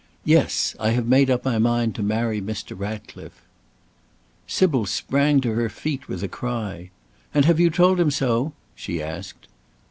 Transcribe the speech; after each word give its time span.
Yes! 0.25 0.75
I 0.79 0.93
have 0.97 1.05
made 1.05 1.29
up 1.29 1.45
my 1.45 1.59
mind 1.59 1.93
to 1.93 2.01
marry 2.01 2.41
Mr. 2.41 2.75
Ratcliffe!" 2.75 3.43
Sybil 4.47 4.87
sprang 4.87 5.41
to 5.41 5.53
her 5.53 5.69
feet 5.69 6.07
with 6.07 6.23
a 6.23 6.27
cry: 6.27 6.89
"And 7.35 7.45
have 7.45 7.59
you 7.59 7.69
told 7.69 7.99
him 7.99 8.09
so?" 8.09 8.53
she 8.75 8.99
asked. 8.99 9.47